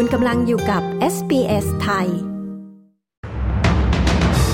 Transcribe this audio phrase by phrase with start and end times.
[0.00, 0.82] คุณกำลังอยู่กับ
[1.14, 2.08] SBS ไทย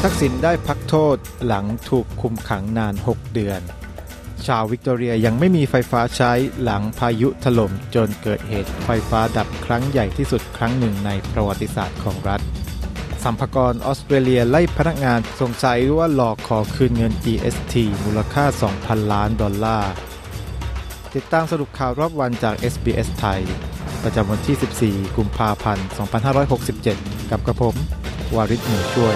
[0.02, 1.16] ทักษิณได้พักโทษ
[1.46, 3.60] หลังถูกคุมขังนาน 6 เดือน
[4.46, 6.32] ชาววิกตอเรียยังไม่มีไฟฟ้าใช้
[6.62, 12.40] หลังพายุถล่มจนเกิดเหตุไฟฟ้าดับครั้งใหญ่ที่สุดครั้งหนึ่งในประวัติศาสตร์ของรัฐ
[13.24, 17.74] สรรพากรออสเตรเลียไล่พนักงานสงสัยว่าหลอกขอคืนเงิน GST
[18.04, 18.44] มูลค่า
[18.78, 19.92] 2,000 ล้านดอลลาร์
[21.14, 23.42] ติดตามสรุปข่าวรอบวันจาก SBS ไทย
[24.04, 25.86] ประจำวันที่ 14 กุมภาพันธ์
[26.58, 27.74] 2567 กับกระผม
[28.34, 29.14] วาริศหนูช่วย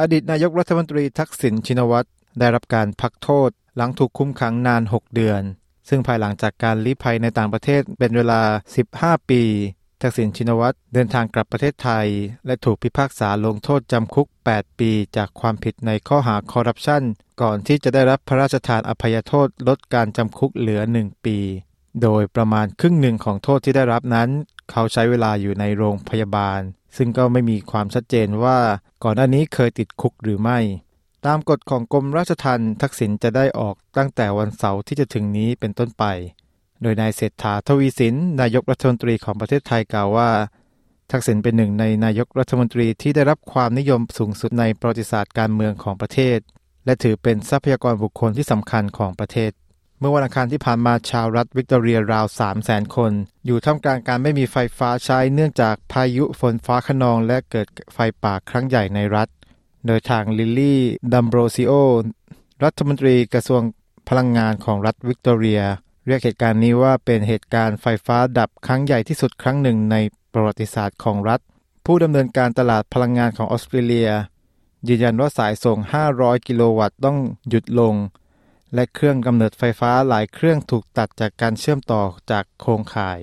[0.00, 2.08] อดีตนายกรัฐมนตรีทักษิณชินวัตร
[2.38, 5.42] ได้รับการพักโทษ หลังถูกคุมขังนาน 6 เดือน
[5.88, 8.40] ซึ่งภายหลังจากการลี้ภัยในต่างประเทศเป็นเวลา
[8.84, 9.42] 15 ปี
[10.06, 12.06] ทักษิณชินวัตรเดินทางกลับประเทศไทย
[12.46, 17.02] และถูกพิพากษาลงโทษจำคุก 8 ปีจากความผิดในข้อหาคอร์รัปชัน
[17.42, 21.38] ก่อนที่จะได้รับพระราชทานอภัยโทษลดการจำคุกเหลือ 1 ปี
[22.02, 24.28] โดยประมาณครึ่งหนึ่งของโทษที่ได้รับนั้น
[24.70, 26.60] เขาใช้เวลาอยู่ในโรงพยาบาล
[26.96, 28.58] ซึ่งก็ไม่มีความชัดเจนว่า
[29.04, 30.58] ก่อนหน้านี้เคยติดคุกหรือไม่
[31.26, 36.04] ตามกฎของกรมราชทัณฑ์ทักษิณจะได้ออกตั้งแต่วันเสาร์ที่จะถึงนี้เป็นต้นไป
[36.82, 40.30] โดยนายเศรษฐาทวีสิน นายกรัฐมนตรีของประเทศไทยกล่าวว่า
[41.10, 46.38] ทักษิณเป็นหนึ่งในนายกรัฐมนตรีที่ได้รับความนิยมสูงสุดในประวัติศาสตร์การเมืองของประเทศ
[46.84, 49.52] และถือเป็นทรัพยากรบุคคลที่สำคัญของประเทศ
[49.98, 53.12] เมื่อวันอังคารที่ผ่านมาชาวรัฐวิกตอเรียราว3 0 0แสนคน
[53.46, 59.28] อยู่ท่ามกลางการไม่มีไฟฟ้าใช้เนื่องจากพายุฝนฟ้าคะนองและเกิดไฟป่าครั้งใหญ่ในรัฐ
[59.86, 60.80] โดยทางลิลลี่
[61.12, 61.72] ดัมโบรซิโอ
[62.64, 63.62] รัฐมนตรีกระทรวง
[64.08, 65.62] พลังงานของรัฐวิกตอเรีย
[66.06, 69.96] เรียกเหตุการณ์นี้ว่าเป็นเหตุการณ์ไฟฟ้าดับครั้งใหญ่ที่สุดครั้งหนึ่งใน
[70.32, 71.40] ประวัติศาสตร์ของรัฐ
[71.86, 74.10] ผู้ดำเนินการตลาดพลังงานของออสเตรเลีย
[74.88, 75.78] ยืนยันว่าสายส่ง
[76.12, 77.94] 500 กิโลวัตต์ต้องหยุดลง
[78.74, 83.18] และเครื่องกำเนิดไฟฟ้าหลายเครื่องถูกตัดจากการเชื่อมต่อจากโครงข่าย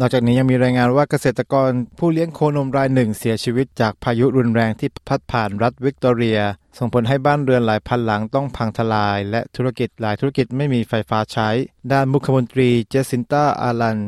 [0.00, 6.40] นอกจากนี้ยังมีรายงานว่าเกษตรกรผู้เลี้ยงโคนมรายหนึ่งเสียชีวิตจากพายุรุนแรงที่พัดผ่านรัฐวิกตอเรีย
[6.78, 11.48] ส่งผลให้บ้านเรือนหลายพันหลังต้องพังทลาย และธุรกิจหลายธุรกิจไม่มีไฟฟ้าใช้
[11.92, 13.98] ด้านมุขมนตรีเจสินตาอาลัน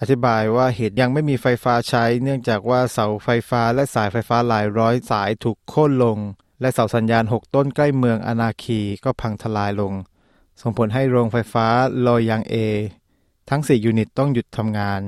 [0.00, 6.18] อธิบายว่าเหตุยังไม่มีไฟฟ้าใช้ เนื่องจากว่าเสาไฟฟ้าและสายไฟฟ้าหลายร้อยสายถูกโค่นลง
[6.60, 9.92] และเสาสัญญาณ 6 ต้นใกล้เมืองอนาคีก็พังทลายลง
[10.60, 11.66] ส่งผลให้โรงไฟฟ้า
[12.06, 12.54] ลอยยังเอ
[13.50, 15.02] ทั้ง 4 ยูนิตต้องหยุดทำงาน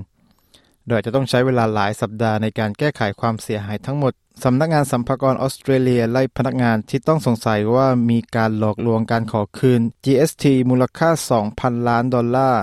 [0.88, 4.12] โดยจะต้องใช้เวลาหลายสัปดาห์ในการแก้ไขความเสียหายทั้งหมด
[4.44, 11.10] สำนักงานสัมภากรออสเตรเลียไล่พนักงานที่ต้องสงสัยว่ามีการหลอกลวงการขอคืน GST มูลค่า
[11.48, 12.62] 2,000 ล้านดอลลาร์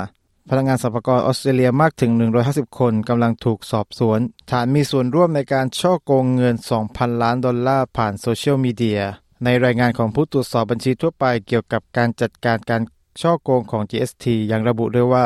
[0.49, 2.11] พนักงานสรรพากรออสเตรเลียมากถึง
[2.45, 4.19] 150 คนกำลังถูกสอบสวน
[4.51, 6.55] ฐานมีส่วนร่วมในการช่อโกงเงิน
[6.87, 9.01] 2,000 ล้านดอลลาร์ผ่านโซเชียลมีเดีย
[9.43, 12.81] ในรายงานของผู้ตรวจสอบบัญชีทั่วไปเกี่ยวกับการจัดการการ
[13.21, 15.25] ช่อโกงของ GST ยังระบุด้วยว่า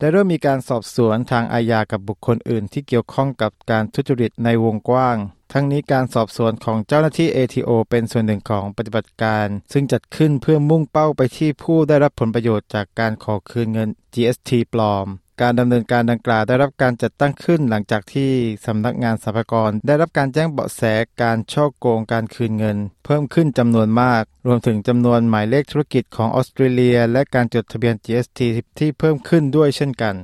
[0.00, 5.16] ได้เริ่มมีการสอบสวนทางอาญากับบุคคลอื่นที่เกี่ยวข้องกับการทุจริตในวงกว้าง
[5.52, 15.06] ทั้งนี้การสอบสวนของเจ้าหน้าที่ ATO เป็นส่วนหนึ่งของปฏิบัติการ ซึ่งจัดขึ้นเพื่อมุ่งเป้าไปที่ผู้ได้รับผลประโยชน์จากการขอคืนเงิน GST ปลอม
[15.42, 18.30] การดำเนินการดังกล่าวได้รับการจัดตั้งขึ้นหลังจากที่
[18.66, 20.82] สำนักงานสรรพากรได้รับการแจ้งเบาะแส
[21.22, 28.40] การช่อโกงการคืนเงิน เพิ่มขึ้นจำนวนมาก รวมถึงจำนวนหมายเลขธุรกิจของออสเตรเลีย และการจดทะเบียน GST
[28.78, 30.14] ที่เพิ่มขึ้นด้วยเช่นกัน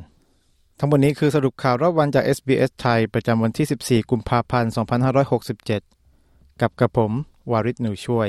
[0.78, 4.72] ทั้งหมดนี้คือสรุปข่าวรอบวันจาก SBS ไทยประจำวันที่ 14 กุมภาพันธ์
[5.47, 7.12] 2567 กับกระผม
[7.50, 8.28] วาริศหนูช่วย